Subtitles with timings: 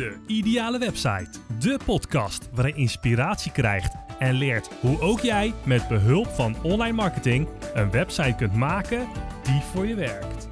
[0.00, 1.30] De Ideale Website.
[1.58, 6.92] De podcast waarin je inspiratie krijgt en leert hoe ook jij met behulp van online
[6.92, 9.08] marketing een website kunt maken
[9.42, 10.48] die voor je werkt.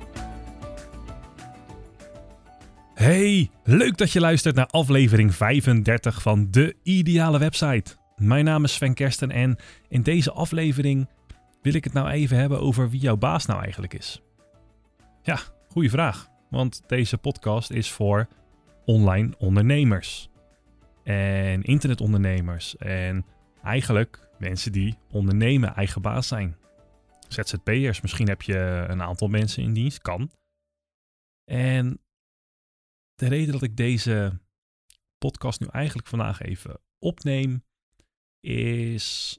[2.94, 7.96] Hey, leuk dat je luistert naar aflevering 35 van De Ideale Website.
[8.16, 9.56] Mijn naam is Sven Kersten en
[9.88, 11.08] in deze aflevering
[11.62, 14.22] wil ik het nou even hebben over wie jouw baas nou eigenlijk is.
[15.22, 15.38] Ja,
[15.68, 16.28] goede vraag.
[16.50, 18.28] Want deze podcast is voor
[18.88, 20.28] online ondernemers.
[21.02, 22.76] En internetondernemers.
[22.76, 23.26] En
[23.62, 26.56] eigenlijk mensen die ondernemen, eigen baas zijn.
[27.28, 30.30] ZZP'ers, misschien heb je een aantal mensen in dienst, kan.
[31.44, 32.00] En
[33.14, 34.40] de reden dat ik deze
[35.18, 37.64] podcast nu eigenlijk vandaag even opneem,
[38.40, 39.38] is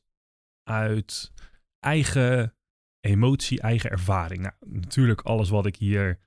[0.64, 1.32] uit
[1.80, 2.56] eigen
[3.00, 4.42] emotie, eigen ervaring.
[4.42, 6.20] Nou, natuurlijk alles wat ik hier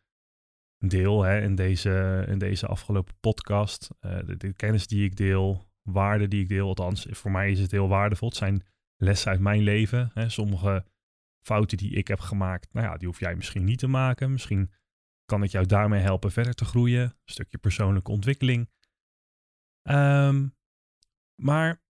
[0.88, 3.88] deel hè, in, deze, in deze afgelopen podcast.
[4.00, 7.70] Uh, de, kennis die ik deel, waarden die ik deel, althans voor mij is het
[7.70, 8.28] heel waardevol.
[8.28, 8.66] Het zijn
[8.96, 10.10] lessen uit mijn leven.
[10.14, 10.28] Hè.
[10.28, 10.84] Sommige
[11.40, 14.32] fouten die ik heb gemaakt, nou ja, die hoef jij misschien niet te maken.
[14.32, 14.70] Misschien
[15.24, 17.02] kan ik jou daarmee helpen verder te groeien.
[17.02, 18.70] Een stukje persoonlijke ontwikkeling.
[19.82, 20.56] Um,
[21.42, 21.82] maar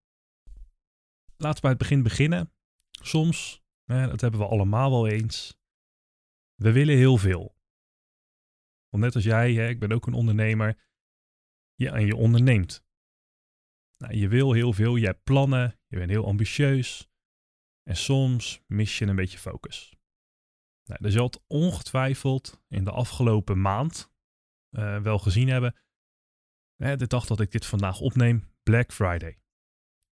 [1.37, 2.53] laten we bij het begin beginnen.
[2.91, 5.59] Soms, hè, dat hebben we allemaal wel eens.
[6.55, 7.57] We willen heel veel.
[8.93, 10.83] Want net als jij, hè, ik ben ook een ondernemer.
[11.75, 12.85] Ja, en je onderneemt.
[13.98, 17.11] Nou, je wil heel veel, je hebt plannen, je bent heel ambitieus.
[17.83, 19.97] En soms mis je een beetje focus.
[20.85, 24.13] Nou, je had ongetwijfeld in de afgelopen maand
[24.70, 25.77] uh, wel gezien hebben.
[26.77, 29.39] Hè, de dag dat ik dit vandaag opneem, Black Friday.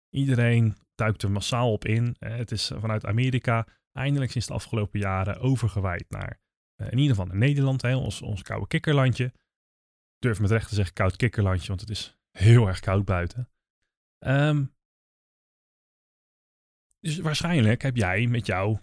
[0.08, 2.16] Iedereen duikt er massaal op in.
[2.18, 6.43] Het is vanuit Amerika eindelijk sinds de afgelopen jaren overgewaaid naar eh,
[6.76, 9.24] in ieder geval in Nederland, hè, ons, ons koude kikkerlandje.
[9.24, 13.50] Ik durf met recht te zeggen koud kikkerlandje, want het is heel erg koud buiten.
[14.18, 14.74] Um,
[17.00, 18.80] dus waarschijnlijk heb jij met jouw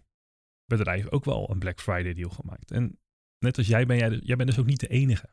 [0.66, 2.72] bedrijf ook wel een Black Friday deal gemaakt.
[2.72, 3.00] En
[3.40, 5.30] net als jij ben jij, jij bent dus ook niet de enige.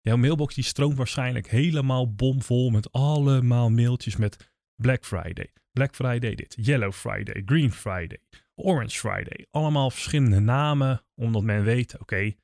[0.00, 5.52] Jouw mailbox die stroomt waarschijnlijk helemaal bomvol met allemaal mailtjes met Black Friday.
[5.72, 8.18] Black Friday dit, Yellow Friday, Green Friday,
[8.60, 9.46] Orange Friday.
[9.50, 12.34] Allemaal verschillende namen, omdat men weet, oké,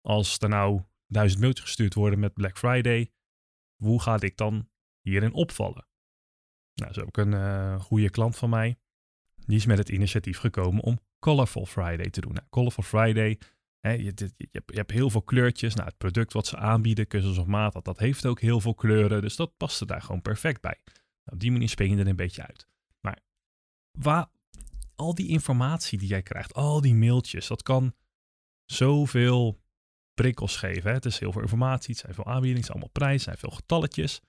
[0.00, 3.12] als er nou duizend mailtjes gestuurd worden met Black Friday,
[3.76, 4.68] hoe ga ik dan
[5.00, 5.86] hierin opvallen?
[6.74, 8.78] Nou, zo heb ik een uh, goede klant van mij.
[9.46, 12.32] Die is met het initiatief gekomen om Colorful Friday te doen.
[12.32, 13.38] Nou, Colorful Friday,
[13.80, 15.74] hè, je, je, je, hebt heel veel kleurtjes.
[15.74, 18.74] Nou, het product wat ze aanbieden, kussens of maat, dat, dat heeft ook heel veel
[18.74, 19.22] kleuren.
[19.22, 20.78] Dus dat past er daar gewoon perfect bij.
[20.84, 22.68] Nou, op die manier spring je er een beetje uit.
[23.00, 23.18] Maar
[23.98, 24.28] waar,
[25.00, 27.94] al die informatie die jij krijgt, al die mailtjes, dat kan
[28.64, 29.62] zoveel
[30.14, 30.88] prikkels geven.
[30.88, 30.92] Hè?
[30.92, 33.50] Het is heel veel informatie, het zijn veel aanbiedingen, het zijn allemaal prijzen, zijn veel
[33.50, 34.20] getalletjes.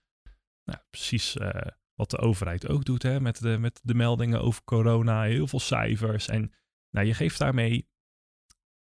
[0.64, 1.50] Nou, precies uh,
[1.94, 3.20] wat de overheid ook doet hè?
[3.20, 6.28] Met, de, met de meldingen over corona, heel veel cijfers.
[6.28, 6.54] En
[6.90, 7.90] nou, je geeft daarmee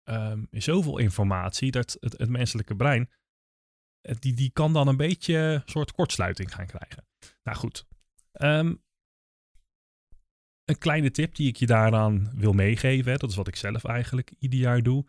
[0.09, 3.09] um, zoveel informatie dat het, het menselijke brein,
[4.01, 7.07] die, die kan dan een beetje een soort kortsluiting gaan krijgen.
[7.43, 7.87] Nou goed,
[8.31, 8.83] um,
[10.65, 14.33] een kleine tip die ik je daaraan wil meegeven, dat is wat ik zelf eigenlijk
[14.39, 15.05] ieder jaar doe,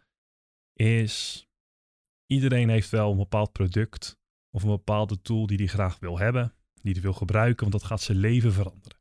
[0.73, 1.47] is
[2.27, 4.19] iedereen heeft wel een bepaald product
[4.51, 7.91] of een bepaalde tool die hij graag wil hebben, die hij wil gebruiken, want dat
[7.91, 8.99] gaat zijn leven veranderen.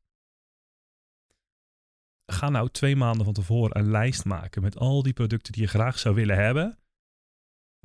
[2.32, 5.68] Ga nou twee maanden van tevoren een lijst maken met al die producten die je
[5.68, 6.78] graag zou willen hebben,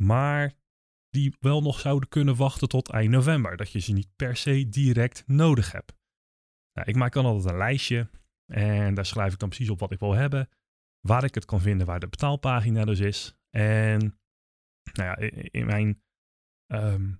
[0.00, 0.56] maar
[1.10, 4.68] die wel nog zouden kunnen wachten tot eind november, dat je ze niet per se
[4.68, 5.96] direct nodig hebt.
[6.72, 8.10] Nou, ik maak dan altijd een lijstje
[8.48, 10.48] en daar schrijf ik dan precies op wat ik wil hebben,
[11.00, 13.36] waar ik het kan vinden, waar de betaalpagina dus is.
[13.50, 14.18] En
[14.92, 15.16] nou ja,
[15.50, 16.02] in mijn
[16.66, 17.12] ehm,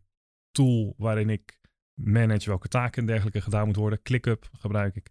[0.50, 1.60] tool waarin ik
[1.94, 5.10] manage welke taken en dergelijke gedaan moet worden, ClickUp gebruik ik,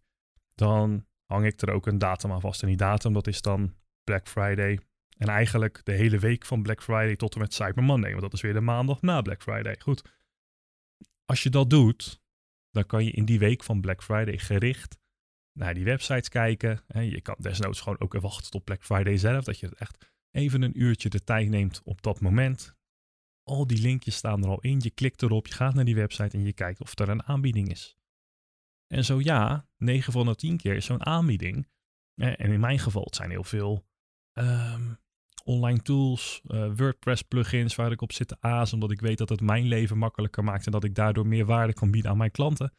[0.55, 2.61] dan hang ik er ook een datum aan vast.
[2.61, 4.79] En die datum, dat is dan Black Friday.
[5.17, 8.33] En eigenlijk de hele week van Black Friday tot en met Cyber Monday, want dat
[8.33, 9.75] is weer de maandag na Black Friday.
[9.79, 10.15] Goed.
[11.25, 12.21] Als je dat doet,
[12.71, 14.97] dan kan je in die week van Black Friday gericht
[15.57, 16.81] naar die websites kijken.
[16.87, 20.81] Je kan desnoods gewoon ook wachten tot Black Friday zelf, dat je echt even een
[20.81, 22.75] uurtje de tijd neemt op dat moment.
[23.43, 26.37] Al die linkjes staan er al in, je klikt erop, je gaat naar die website
[26.37, 27.97] en je kijkt of er een aanbieding is.
[28.87, 31.67] En zo ja, 9 van de 10 keer is zo'n aanbieding.
[32.15, 33.85] En in mijn geval, het zijn heel veel
[34.31, 34.93] ehm,
[35.43, 39.29] online tools, uh, WordPress plugins waar ik op zit te azen, omdat ik weet dat
[39.29, 42.31] het mijn leven makkelijker maakt en dat ik daardoor meer waarde kan bieden aan mijn
[42.31, 42.73] klanten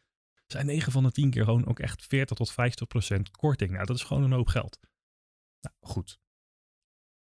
[0.51, 3.71] zijn 9 van de 10 keer gewoon ook echt 40 tot 50 procent korting.
[3.71, 4.79] Nou, dat is gewoon een hoop geld.
[5.61, 6.19] Nou, goed.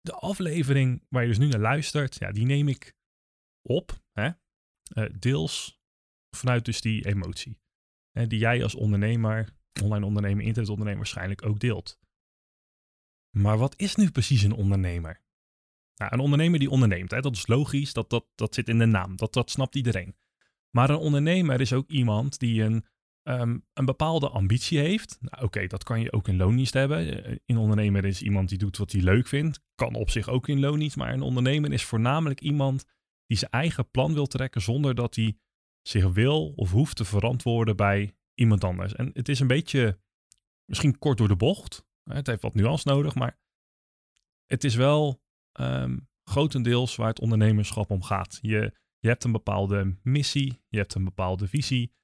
[0.00, 2.96] De aflevering waar je dus nu naar luistert, ja, die neem ik
[3.62, 4.02] op.
[4.12, 4.30] Hè?
[4.94, 5.80] Uh, deels
[6.36, 7.60] vanuit dus die emotie.
[8.10, 11.98] Hè, die jij als ondernemer, online ondernemer, internetondernemer waarschijnlijk ook deelt.
[13.36, 15.22] Maar wat is nu precies een ondernemer?
[15.96, 18.86] Nou, een ondernemer die onderneemt, hè, dat is logisch, dat, dat, dat zit in de
[18.86, 20.16] naam, dat, dat snapt iedereen.
[20.70, 22.84] Maar een ondernemer is ook iemand die een,
[23.28, 25.18] ehm, een bepaalde ambitie heeft.
[25.20, 27.24] Nou, Oké, dat kan je ook in loondienst hebben.
[27.24, 29.60] Eh, Een ondernemer is iemand die doet wat hij leuk vindt.
[29.74, 30.96] Kan op zich ook in loondienst.
[30.96, 32.84] Maar een ondernemer is voornamelijk iemand
[33.26, 35.38] die zijn eigen plan wil trekken zonder dat hij
[35.82, 38.94] zich wil of hoeft te verantwoorden bij iemand anders.
[38.94, 40.00] En het is een beetje,
[40.64, 41.86] misschien kort door de bocht.
[42.02, 43.38] Het heeft wat nuance nodig, maar
[44.46, 45.22] het is wel
[45.52, 48.38] ehm, grotendeels waar het ondernemerschap om gaat.
[48.42, 51.96] Je, je hebt een bepaalde missie, je hebt een bepaalde visie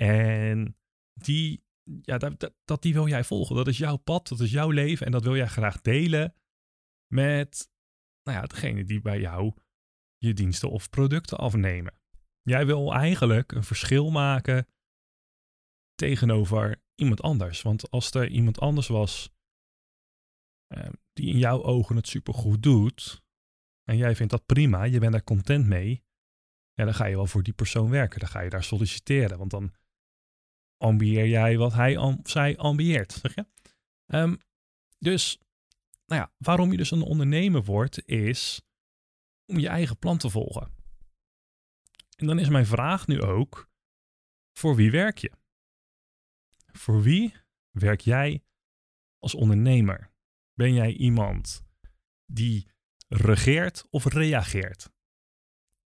[0.00, 0.76] en
[1.12, 1.64] die,
[2.02, 3.56] ja, dat, dat, die wil jij volgen.
[3.56, 6.34] Dat is jouw pad, dat is jouw leven en dat wil jij graag delen
[7.12, 7.70] met
[8.22, 9.54] nou ja, degene die bij jou
[10.18, 11.94] je diensten of producten afnemen.
[12.42, 14.66] Jij wil eigenlijk een verschil maken
[15.94, 17.62] tegenover iemand anders.
[17.62, 19.34] Want als er iemand anders was
[20.66, 23.24] eh, die in jouw ogen het supergoed doet
[23.82, 26.04] en jij vindt dat prima, je bent daar content mee,
[26.74, 28.20] dan ga je wel voor die persoon werken.
[28.20, 29.74] Dan ga je daar solliciteren, want dan
[30.76, 33.46] ambieer jij wat hij of zij ambieert, zeg je?
[34.06, 34.36] Ehm,
[34.98, 35.38] dus,
[36.06, 38.62] nou ja, waarom je dus een ondernemer wordt, is
[39.46, 40.74] om je eigen plan te volgen.
[42.16, 43.70] En dan is mijn vraag nu ook,
[44.52, 45.32] voor wie werk je?
[46.72, 47.34] Voor wie
[47.70, 48.44] werk jij
[49.18, 50.14] als ondernemer?
[50.54, 51.64] Ben jij iemand
[52.24, 52.70] die
[53.08, 54.90] regeert of reageert?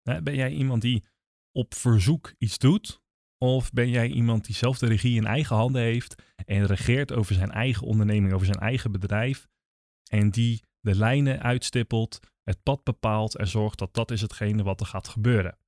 [0.02, 1.04] Ben jij iemand die
[1.52, 2.99] op verzoek iets doet?
[3.44, 7.34] Of ben jij iemand die zelf de regie in eigen handen heeft en regeert over
[7.34, 9.48] zijn eigen onderneming, over zijn eigen bedrijf
[10.10, 14.80] en die de lijnen uitstippelt, het pad bepaalt en zorgt dat dat is hetgene wat
[14.80, 15.58] er gaat gebeuren?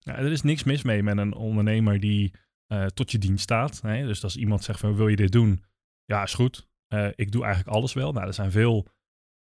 [0.00, 2.34] Nou, er is niks mis mee met een ondernemer die
[2.68, 3.80] uh, tot je dienst staat.
[3.82, 4.06] Hè?
[4.06, 5.64] Dus als iemand zegt van wil je dit doen?
[6.04, 6.68] Ja, is goed.
[6.88, 8.12] Uh, ik doe eigenlijk alles wel.
[8.12, 8.88] Nou, er zijn veel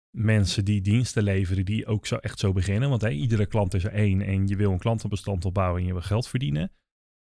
[0.10, 2.90] mensen die diensten leveren die ook zo echt zo beginnen.
[2.90, 6.02] Want iedere klant is er één en je wil een klantenbestand opbouwen en je wil
[6.02, 6.72] geld verdienen.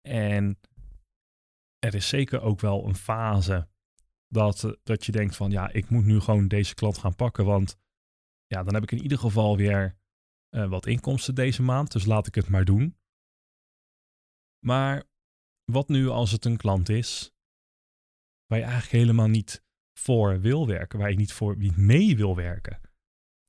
[0.09, 0.61] En
[1.79, 3.69] er is zeker ook wel een fase
[4.29, 7.45] dat, dat je denkt van ja, ik moet nu gewoon deze klant gaan pakken.
[7.45, 7.79] Want
[8.47, 9.99] ja, dan heb ik in ieder geval weer
[10.57, 11.93] uh, wat inkomsten deze maand.
[11.93, 12.97] Dus laat ik het maar doen.
[14.67, 15.05] Maar
[15.65, 17.33] wat nu als het een klant is
[18.47, 19.65] waar je eigenlijk helemaal niet
[19.99, 22.81] voor wil werken, waar je niet voor niet mee wil werken?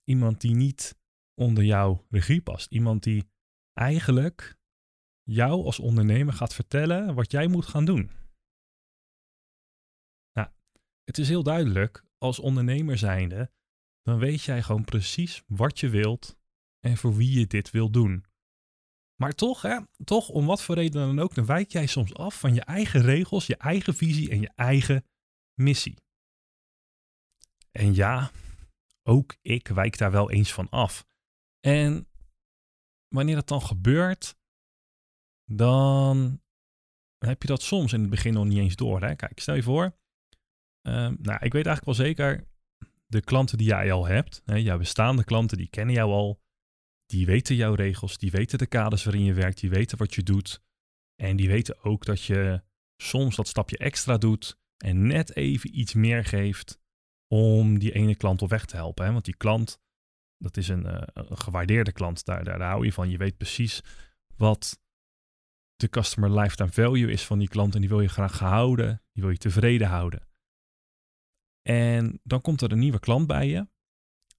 [0.03, 0.97] Iemand die niet
[1.41, 2.71] onder jouw regie past.
[2.71, 3.29] Iemand die
[3.73, 4.57] eigenlijk
[5.25, 8.11] jou als ondernemer gaat vertellen wat jij moet gaan doen.
[10.33, 10.49] Nou,
[11.03, 13.51] het is heel duidelijk, als ondernemer zijnde,
[14.01, 16.37] dan weet jij gewoon precies wat je wilt
[16.79, 18.25] en voor wie je dit wil doen.
[19.15, 22.39] Maar toch, hè, toch, om wat voor reden dan ook, dan wijk jij soms af
[22.39, 25.05] van je eigen regels, je eigen visie en je eigen
[25.53, 25.97] missie.
[27.71, 28.31] En ja,
[29.03, 31.05] ook ik wijk daar wel eens van af.
[31.59, 32.09] En
[33.07, 34.35] wanneer dat dan gebeurt,
[35.45, 36.41] dan
[37.17, 39.01] heb je dat soms in het begin nog niet eens door.
[39.01, 39.15] Hè?
[39.15, 39.83] Kijk, stel je voor,
[40.87, 42.47] um, nou, ik weet eigenlijk wel zeker,
[43.07, 46.41] de klanten die jij al hebt, hè, jouw bestaande klanten, die kennen jou al,
[47.05, 50.23] die weten jouw regels, die weten de kaders waarin je werkt, die weten wat je
[50.23, 50.63] doet.
[51.15, 52.63] En die weten ook dat je
[52.97, 56.79] soms dat stapje extra doet en net even iets meer geeft
[57.27, 59.05] om die ene klant op weg te helpen.
[59.05, 59.11] Hè?
[59.11, 59.79] Want die klant,
[60.37, 63.09] dat is een, een gewaardeerde klant, daar, daar, daar hou je van.
[63.09, 63.81] Je weet precies
[64.35, 64.79] wat
[65.75, 69.23] de customer lifetime value is van die klant en die wil je graag houden, die
[69.23, 70.27] wil je tevreden houden.
[71.61, 73.67] En dan komt er een nieuwe klant bij je.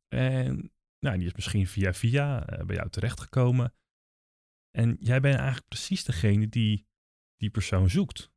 [0.09, 3.75] En nou, die is misschien via via uh, bij jou terechtgekomen.
[4.71, 6.87] En jij bent eigenlijk precies degene die
[7.37, 8.31] die persoon zoekt.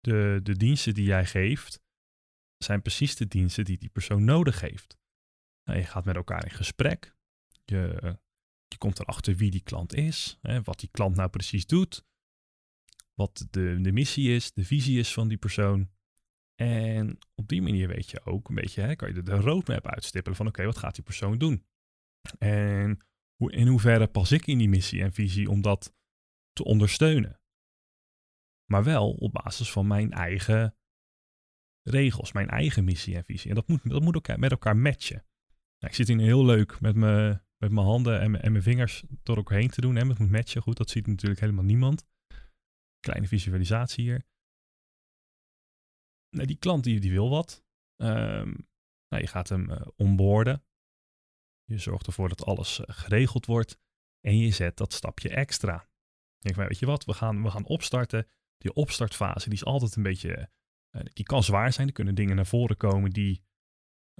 [0.00, 1.82] De, de diensten die jij geeft
[2.64, 4.98] zijn precies de diensten die die persoon nodig heeft.
[5.64, 7.16] Nou, je gaat met elkaar in gesprek.
[7.64, 8.18] Je,
[8.68, 12.04] je komt erachter wie die klant is, hè, wat die klant nou precies doet,
[13.14, 15.90] wat de, de missie is, de visie is van die persoon.
[16.54, 20.36] En op die manier weet je ook een beetje, hè, kan je de, roadmap uitstippelen
[20.36, 21.66] van oké, wat gaat die persoon doen?
[22.38, 22.98] En
[23.34, 25.94] hoe, in hoeverre pas ik in die missie en visie om dat
[26.52, 27.40] te ondersteunen?
[28.64, 30.76] Maar wel op basis van mijn eigen
[31.82, 33.48] regels, mijn eigen missie en visie.
[33.48, 35.24] En dat moet, dat moet elkaar, met elkaar matchen.
[35.78, 39.04] Nou, ik zit hier heel leuk met, me, met mijn handen en, en mijn vingers
[39.22, 39.96] door elkaar heen te doen.
[39.96, 40.06] Hè.
[40.06, 42.06] Het moet matchen, goed, dat ziet natuurlijk helemaal niemand.
[43.00, 44.26] Kleine visualisatie hier.
[46.30, 47.64] Nou, die klant die, wil wat.
[48.02, 48.68] Um,
[49.08, 50.64] nou, je gaat hem uh, onboorden.
[51.64, 53.78] Je zorgt ervoor dat alles uh, geregeld wordt.
[54.20, 55.88] En je zet dat stapje extra.
[56.38, 58.26] denk van, weet je wat, we gaan, we gaan opstarten.
[58.56, 60.50] Die opstartfase, die is altijd een beetje,
[60.96, 61.86] uh, die kan zwaar zijn.
[61.86, 63.44] Er kunnen dingen naar voren komen die,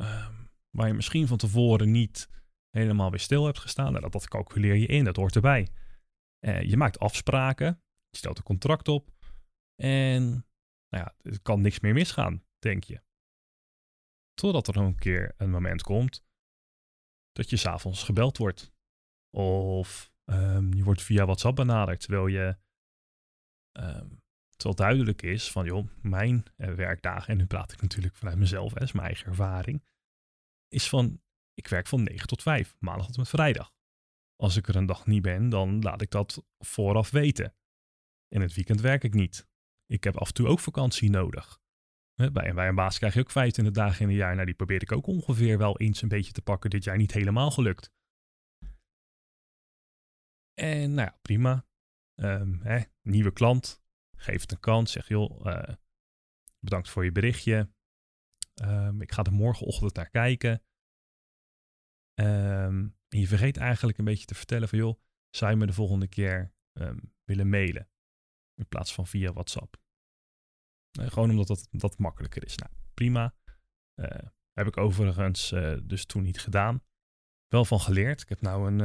[0.00, 0.28] uh,
[0.70, 2.28] waar je misschien van tevoren niet
[2.74, 3.90] helemaal weer stil hebt gestaan.
[3.90, 5.68] Nou, dat, dat calculeer je in, dat hoort erbij.
[6.46, 9.10] Uh, je maakt afspraken, je stelt een contract op
[9.82, 10.22] en
[10.88, 13.02] nou ja, er kan niks meer misgaan, denk je.
[14.34, 16.24] Totdat er een keer een moment komt
[17.32, 18.72] dat je s'avonds gebeld wordt.
[19.36, 22.56] Of um, je wordt via WhatsApp benaderd, terwijl je
[23.78, 28.38] um, terwijl duidelijk is van joh, mijn uh, werkdagen, en nu praat ik natuurlijk vanuit
[28.38, 29.84] mezelf, hè, is mijn eigen ervaring,
[30.68, 31.22] is van
[31.54, 33.72] ik werk van 9 tot 5, maandag tot en met vrijdag.
[34.36, 37.54] Als ik er een dag niet ben, dan laat ik dat vooraf weten.
[38.28, 39.48] In het weekend werk ik niet.
[39.86, 41.62] Ik heb af en toe ook vakantie nodig.
[42.14, 44.34] Bij, bij een baas krijg je ook 25 dagen in een jaar.
[44.34, 46.70] Nou, die probeer ik ook ongeveer wel eens een beetje te pakken.
[46.70, 47.92] Dit jaar niet helemaal gelukt.
[50.54, 51.66] En nou ja, prima.
[52.14, 53.82] Um, hè, nieuwe klant.
[54.16, 54.92] Geef het een kans.
[54.92, 55.74] Zeg joh, uh,
[56.58, 57.72] bedankt voor je berichtje.
[58.62, 60.62] Um, ik ga er morgenochtend naar kijken.
[62.14, 66.08] En je vergeet eigenlijk een beetje te vertellen van joh, zou je me de volgende
[66.08, 66.52] keer
[67.24, 67.88] willen mailen?
[68.54, 69.76] In plaats van via WhatsApp.
[71.00, 72.56] Uh, gewoon omdat dat, dat makkelijker is.
[72.56, 73.34] Nou, prima.
[74.00, 74.06] Uh,
[74.52, 76.82] heb ik overigens uh, dus toen niet gedaan.
[77.48, 78.20] Wel van geleerd.
[78.20, 78.78] Ik heb nou een,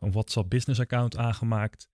[0.00, 1.88] een WhatsApp business account aangemaakt.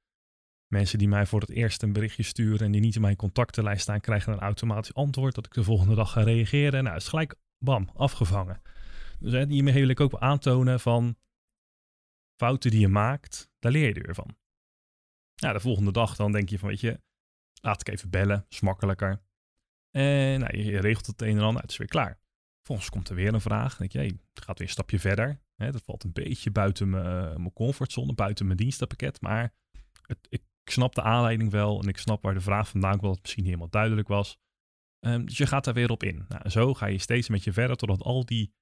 [0.72, 3.82] Mensen die mij voor het eerst een berichtje sturen en die niet in mijn contactenlijst
[3.82, 6.84] staan, krijgen een automatisch antwoord dat ik de volgende dag ga reageren.
[6.84, 8.60] Nou, is gelijk, bam, afgevangen.
[9.18, 11.16] Dus hè, hiermee wil ik ook aantonen van
[12.36, 14.36] fouten die je maakt, daar leer je er weer van.
[15.36, 17.00] Nou, de volgende dag dan denk je van, weet je,
[17.60, 19.22] laat ik even bellen, is makkelijker.
[19.90, 22.20] En nou, je regelt het een en ander, het is weer klaar.
[22.62, 23.76] Volgens komt er weer een vraag.
[23.76, 25.40] Denk je, het gaat weer een stapje verder.
[25.54, 29.20] Hè, dat valt een beetje buiten mijn comfortzone, buiten mijn dienstenpakket.
[29.20, 29.54] Maar
[30.06, 33.12] het, ik snap de aanleiding wel en ik snap waar de vraag vandaan kwam, dat
[33.12, 34.38] het misschien niet helemaal duidelijk was.
[35.00, 36.24] Um, dus je gaat daar weer op in.
[36.28, 38.54] Nou, zo ga je steeds met je verder totdat al die,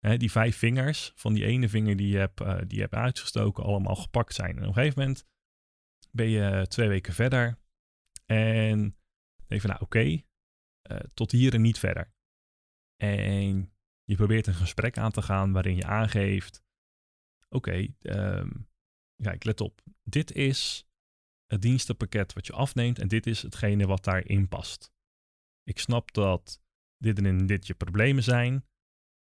[0.00, 3.64] die vijf vingers van die ene vinger die je, hebt, uh, die je hebt uitgestoken
[3.64, 4.56] allemaal gepakt zijn.
[4.56, 5.26] En op een gegeven moment
[6.10, 7.58] ben je twee weken verder
[8.26, 8.96] en
[9.46, 12.12] denk van nou oké, uh, tot hier en niet verder.
[12.96, 16.64] En je probeert een gesprek aan te gaan waarin je aangeeft,
[17.48, 18.68] oké, um,
[19.16, 20.88] kijk, let op, dit is
[21.46, 24.92] het dienstenpakket wat je afneemt en dit is hetgene wat daarin past.
[25.62, 26.62] Ik snap dat
[26.96, 28.69] dit en dit je problemen zijn,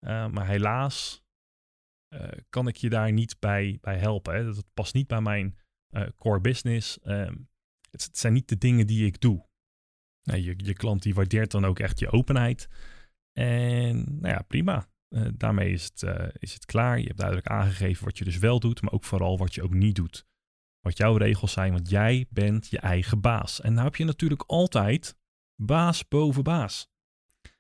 [0.07, 1.23] maar helaas
[2.15, 4.45] uh, kan ik je daar niet bij, bij helpen.
[4.45, 5.59] Dat past niet bij mijn
[5.91, 6.99] uh, core business.
[7.05, 7.49] Um,
[7.91, 9.47] het, zijn niet de dingen die ik doe.
[10.23, 12.69] Nou, je, je klant die waardeert dan ook echt je openheid.
[13.33, 14.89] En nou ja, prima.
[15.35, 16.03] daarmee is het,
[16.39, 16.99] is het klaar.
[16.99, 19.75] Je hebt duidelijk aangegeven wat je dus wel doet, maar ook vooral wat je ook
[19.75, 20.27] niet doet
[20.81, 23.61] wat jouw regels zijn, want jij bent je eigen baas.
[23.61, 25.17] En nou heb je natuurlijk altijd
[25.63, 26.89] baas boven baas.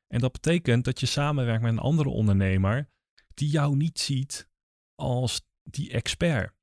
[0.09, 2.91] En dat betekent dat je samenwerkt met een andere ondernemer
[3.35, 4.51] die jou niet ziet
[4.95, 6.55] als die expert.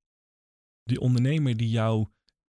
[0.83, 2.07] Die ondernemer die jou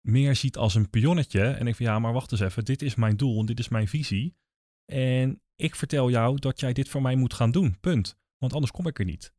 [0.01, 2.95] meer ziet als een pionnetje en ik van ja, maar wacht eens even, dit is
[2.95, 4.37] mijn doel en dit is mijn visie.
[4.85, 8.17] En ik vertel jou dat jij dit voor mij moet gaan doen, punt.
[8.39, 9.35] Want anders kom ik er niet.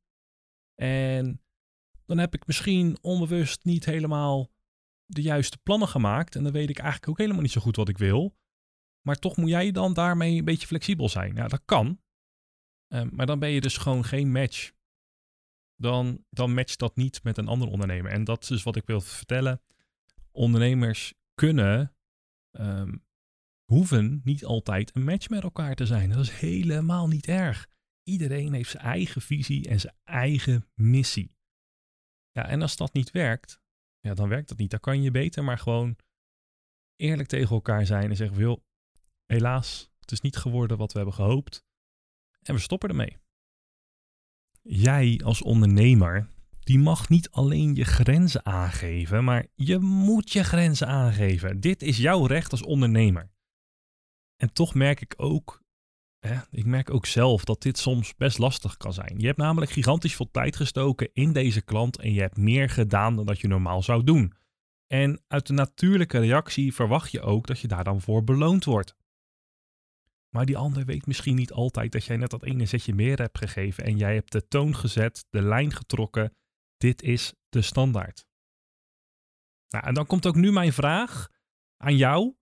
[0.75, 1.41] En
[2.06, 4.51] dan heb ik misschien onbewust niet helemaal
[5.06, 6.36] de juiste plannen gemaakt.
[6.36, 8.38] En dan weet ik eigenlijk ook helemaal niet zo goed wat ik wil.
[9.01, 11.36] Maar toch moet jij dan daarmee een beetje flexibel zijn.
[11.36, 12.01] Ja, dat kan.
[12.94, 14.72] Um, maar dan ben je dus gewoon geen match.
[15.75, 18.12] Dan, dan matcht dat niet met een ander ondernemer.
[18.12, 19.62] En dat is dus wat ik wil vertellen.
[20.32, 21.96] Ondernemers kunnen,
[22.51, 23.06] um,
[23.72, 26.10] hoeven niet altijd een match met elkaar te zijn.
[26.10, 27.68] Dat is helemaal niet erg.
[28.03, 31.38] Iedereen heeft zijn eigen visie en zijn eigen missie.
[32.32, 33.62] Ja, en als dat niet werkt,
[34.00, 34.72] ja, dan werkt dat niet.
[34.72, 35.96] Dan kan je beter maar gewoon
[36.96, 38.62] eerlijk tegen elkaar zijn en zeggen: joh,
[39.32, 41.64] helaas, het is niet geworden wat we hebben gehoopt.
[42.42, 43.18] En we stoppen ermee.
[44.62, 46.28] Jij als ondernemer,
[46.60, 51.60] die mag niet alleen je grenzen aangeven, maar je moet je grenzen aangeven.
[51.60, 53.32] Dit is jouw recht als ondernemer.
[54.36, 55.64] En toch merk ik ook
[56.52, 59.14] ik merk ook zelf dat dit soms best lastig kan zijn.
[59.18, 63.16] Je hebt namelijk gigantisch veel tijd gestoken in deze klant en je hebt meer gedaan
[63.16, 64.34] dan dat je normaal zou doen.
[64.88, 68.96] En uit de natuurlijke reactie verwacht je ook dat je daar dan voor beloond wordt.
[70.30, 73.38] Maar die ander weet misschien niet altijd dat jij net dat ene zetje meer hebt
[73.38, 76.36] gegeven en jij hebt de toon gezet, de lijn getrokken.
[76.78, 78.28] Dit is de standaard.
[79.68, 81.30] Nou, en dan komt ook nu mijn vraag
[81.78, 82.36] aan jou.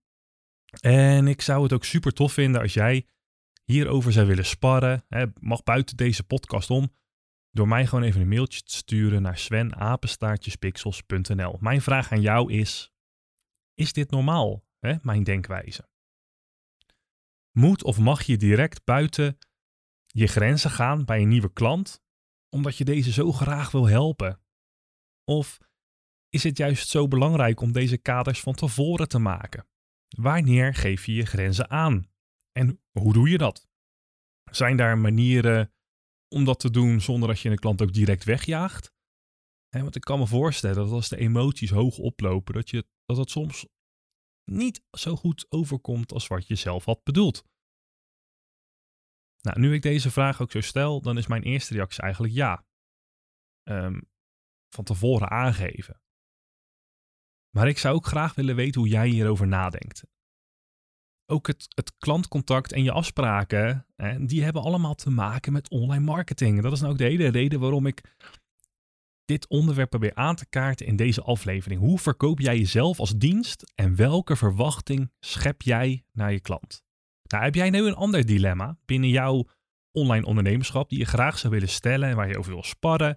[0.80, 3.06] En ik zou het ook super tof vinden als jij
[3.64, 6.92] hierover zou willen sparren, hè, mag buiten deze podcast om,
[7.50, 11.56] door mij gewoon even een mailtje te sturen naar svenapenstaartjespixels.nl.
[11.60, 12.92] Mijn vraag aan jou is,
[13.74, 14.94] is dit normaal, hè?
[15.02, 15.88] mijn denkwijze?
[17.52, 19.38] Moet of mag je direct buiten
[20.06, 22.02] je grenzen gaan bij een nieuwe klant,
[22.48, 24.40] omdat je deze zo graag wil helpen?
[25.24, 25.58] Of
[26.28, 29.66] is het juist zo belangrijk om deze kaders van tevoren te maken?
[30.08, 32.10] Wanneer geef je je grenzen aan?
[32.52, 33.68] En hoe doe je dat?
[34.50, 35.72] Zijn daar manieren
[36.28, 38.96] om dat te doen zonder dat je een klant ook direct wegjaagt?
[39.70, 43.30] want ik kan me voorstellen dat als de emoties hoog oplopen, dat, je, dat het
[43.30, 43.66] soms
[44.48, 47.44] niet zo goed overkomt als wat je zelf had bedoeld.
[49.40, 52.66] Nou, nu ik deze vraag ook zo stel, dan is mijn eerste reactie eigenlijk ja.
[53.70, 54.10] Um,
[54.74, 56.00] van tevoren aangeven.
[57.50, 60.04] Maar ik zou ook graag willen weten hoe jij hierover nadenkt.
[61.30, 63.86] Ook het, het klantcontact en je afspraken,
[64.20, 66.62] die hebben allemaal te maken met online marketing.
[66.62, 68.16] Dat is nou ook de hele reden waarom ik
[69.28, 71.80] dit onderwerp probeer aan te kaarten in deze aflevering.
[71.80, 76.82] Hoe verkoop jij jezelf als dienst en welke verwachting schep jij naar je klant?
[77.22, 79.48] Nou, heb jij nu een ander dilemma binnen jouw
[79.92, 83.16] online ondernemerschap die je graag zou willen stellen en waar je over wil sparren?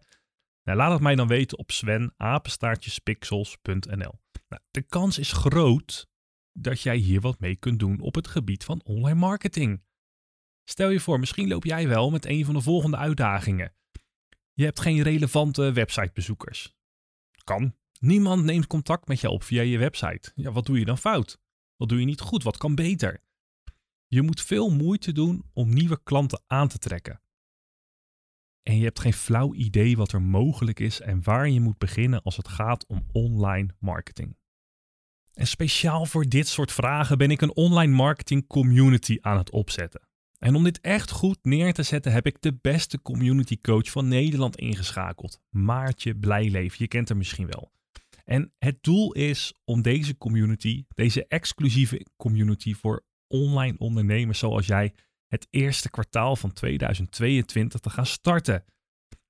[0.64, 4.20] Nou, laat het mij dan weten op svenapenstaartjespixels.nl.
[4.48, 6.10] Nou, de kans is groot
[6.54, 9.84] dat jij hier wat mee kunt doen op het gebied van online marketing.
[10.64, 13.74] Stel je voor, misschien loop jij wel met een van de volgende uitdagingen.
[14.54, 16.76] Je hebt geen relevante websitebezoekers.
[17.44, 17.76] Kan.
[18.00, 20.32] Niemand neemt contact met je op via je website.
[20.36, 21.40] Ja, wat doe je dan fout?
[21.76, 22.44] Wat doe je niet goed?
[22.44, 23.24] Wat kan beter?
[24.08, 27.22] Je moet veel moeite doen om nieuwe klanten aan te trekken.
[28.64, 32.22] En je hebt geen flauw idee wat er mogelijk is en waar je moet beginnen
[32.22, 34.38] als het gaat om online marketing.
[35.34, 40.10] En speciaal voor dit soort vragen ben ik een online marketing community aan het opzetten.
[40.44, 44.08] En om dit echt goed neer te zetten heb ik de beste community coach van
[44.08, 45.42] Nederland ingeschakeld.
[45.50, 47.72] Maartje Blijleven, je kent hem misschien wel.
[48.26, 54.94] En het doel is om deze community, deze exclusieve community voor online ondernemers zoals jij,
[55.28, 58.64] het eerste kwartaal van 2022 te gaan starten.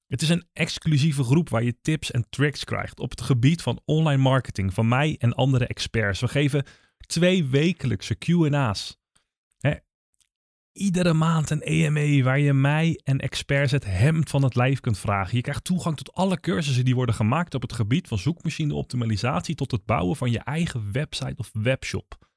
[0.07, 3.81] Het is een exclusieve groep waar je tips en tricks krijgt op het gebied van
[3.85, 6.19] online marketing van mij en andere experts.
[6.19, 6.65] We geven
[6.97, 9.00] twee wekelijkse QA's.
[10.73, 14.97] Iedere maand een EME waar je mij en experts het hemd van het lijf kunt
[14.97, 15.35] vragen.
[15.35, 19.55] Je krijgt toegang tot alle cursussen die worden gemaakt op het gebied van zoekmachine optimalisatie
[19.55, 22.29] tot het bouwen van je eigen website of webshop.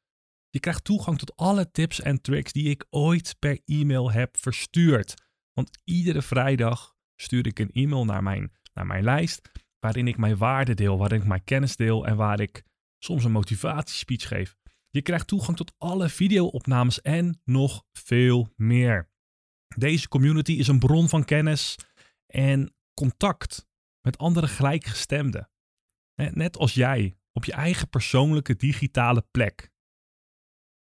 [0.51, 5.14] Je krijgt toegang tot alle tips en tricks die ik ooit per e-mail heb verstuurd.
[5.53, 10.37] Want iedere vrijdag stuur ik een e-mail naar mijn, naar mijn lijst waarin ik mijn
[10.37, 12.62] waarde deel, waarin ik mijn kennis deel en waar ik
[12.99, 14.57] soms een motivatiespeech geef.
[14.94, 19.11] Je krijgt toegang tot alle videoopnames en nog veel meer.
[19.76, 21.78] Deze community is een bron van kennis
[22.26, 23.66] en contact
[24.00, 25.50] met andere gelijkgestemden.
[26.14, 29.72] Net als jij op je eigen persoonlijke digitale plek.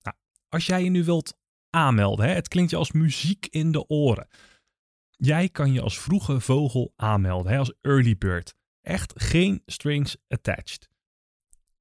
[0.02, 0.18] Nou,
[0.50, 1.38] als jij je nu wilt
[1.70, 4.28] aanmelden, hè, het klinkt je als muziek in de oren.
[5.10, 8.56] Jij kan je als vroege vogel aanmelden, hè, als early bird.
[8.82, 10.90] Echt geen strings attached.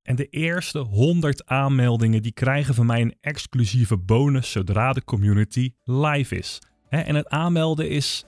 [0.05, 5.73] En de eerste 100 aanmeldingen die krijgen van mij een exclusieve bonus zodra de community
[5.85, 6.59] live is.
[6.89, 8.25] En het aanmelden is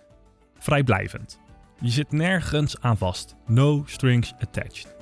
[0.58, 1.40] vrijblijvend.
[1.80, 3.34] Je zit nergens aan vast.
[3.46, 4.96] No strings attached.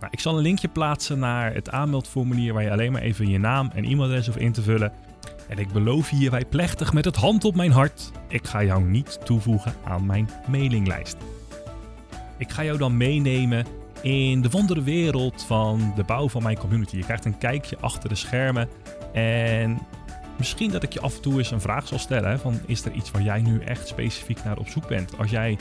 [0.00, 3.38] Nou, ik zal een linkje plaatsen naar het aanmeldformulier waar je alleen maar even je
[3.38, 4.92] naam en e-mailadres hoeft in te vullen.
[5.48, 9.18] En ik beloof hierbij plechtig met het hand op mijn hart, ik ga jou niet
[9.24, 11.16] toevoegen aan mijn mailinglijst.
[12.36, 13.66] Ik ga jou dan meenemen
[14.02, 16.96] in de wondere wereld van de bouw van mijn community.
[16.96, 18.68] Je krijgt een kijkje achter de schermen.
[19.12, 19.78] En
[20.36, 22.92] misschien dat ik je af en toe eens een vraag zal stellen: van is er
[22.92, 25.18] iets waar jij nu echt specifiek naar op zoek bent?
[25.18, 25.58] Als jij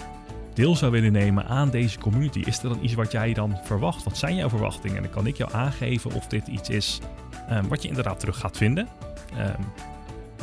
[0.54, 4.04] deel zou willen nemen aan deze community, is er dan iets wat jij dan verwacht?
[4.04, 4.97] Wat zijn jouw verwachtingen?
[4.97, 7.00] En dan kan ik jou aangeven of dit iets is
[7.52, 8.88] um, wat je inderdaad terug gaat vinden.
[9.39, 9.65] Um,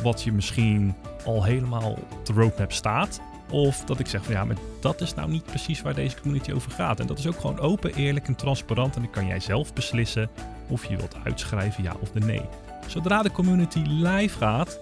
[0.01, 3.21] wat je misschien al helemaal op de roadmap staat.
[3.49, 6.51] Of dat ik zeg van ja, maar dat is nou niet precies waar deze community
[6.51, 6.99] over gaat.
[6.99, 8.95] En dat is ook gewoon open, eerlijk en transparant.
[8.95, 10.29] En dan kan jij zelf beslissen
[10.67, 12.41] of je wilt uitschrijven ja of de nee.
[12.87, 14.79] Zodra de community live gaat,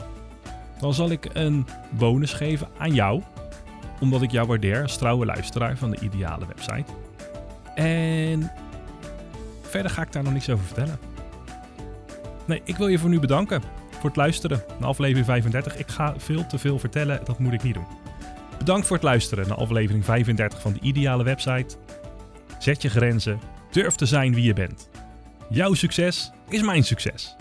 [0.79, 3.21] dan zal ik een bonus geven aan jou.
[3.99, 6.91] Omdat ik jou waardeer als trouwe luisteraar van de ideale website.
[7.75, 8.51] En
[9.61, 10.99] verder ga ik daar nog niks over vertellen.
[12.45, 13.61] Nee, ik wil je voor nu bedanken
[14.03, 15.77] voor het luisteren naar aflevering 35.
[15.77, 17.85] Ik ga veel te veel vertellen, dat moet ik niet doen.
[18.63, 21.75] Bedankt voor het luisteren naar aflevering 35 van de Ideale Website.
[22.59, 23.39] Zet je grenzen,
[23.71, 24.89] durf te zijn wie je bent.
[25.49, 27.35] Jouw succes is mijn succes.